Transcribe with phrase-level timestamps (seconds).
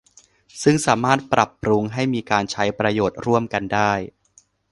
[0.63, 3.91] ซึ่งสามารถปรับปรุงให้มีการใช้ประโยชน์ร่วมกันได้